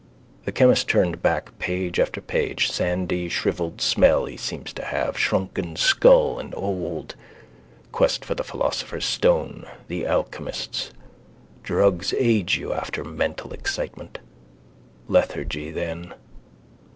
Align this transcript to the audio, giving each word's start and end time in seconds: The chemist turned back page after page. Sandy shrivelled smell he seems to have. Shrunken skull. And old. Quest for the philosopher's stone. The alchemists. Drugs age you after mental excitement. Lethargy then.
The 0.45 0.51
chemist 0.51 0.87
turned 0.89 1.21
back 1.21 1.55
page 1.59 1.99
after 1.99 2.21
page. 2.21 2.71
Sandy 2.71 3.29
shrivelled 3.29 3.81
smell 3.81 4.25
he 4.25 4.35
seems 4.35 4.73
to 4.73 4.83
have. 4.83 5.15
Shrunken 5.15 5.75
skull. 5.75 6.39
And 6.39 6.55
old. 6.57 7.13
Quest 7.91 8.25
for 8.25 8.33
the 8.33 8.43
philosopher's 8.43 9.05
stone. 9.05 9.63
The 9.89 10.07
alchemists. 10.07 10.89
Drugs 11.61 12.15
age 12.17 12.57
you 12.57 12.73
after 12.73 13.03
mental 13.03 13.53
excitement. 13.53 14.17
Lethargy 15.07 15.69
then. 15.69 16.15